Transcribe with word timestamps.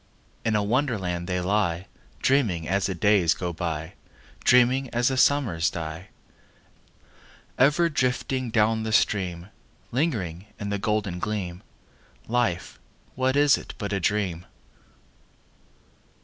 In 0.43 0.55
a 0.55 0.63
Wonderland 0.63 1.27
they 1.27 1.39
lie, 1.41 1.85
Dreaming 2.23 2.67
as 2.67 2.87
the 2.87 2.95
days 2.95 3.35
go 3.35 3.53
by, 3.53 3.93
Dreaming 4.43 4.89
as 4.89 5.09
the 5.09 5.15
summers 5.15 5.69
die: 5.69 6.07
Ever 7.59 7.87
drifting 7.87 8.49
down 8.49 8.81
the 8.81 8.93
stream— 8.93 9.49
Lingering 9.91 10.47
in 10.59 10.69
the 10.71 10.79
golden 10.79 11.19
gleam— 11.19 11.61
Life, 12.27 12.79
what 13.13 13.35
is 13.35 13.59
it 13.59 13.75
but 13.77 13.93
a 13.93 13.99
dream? 13.99 14.47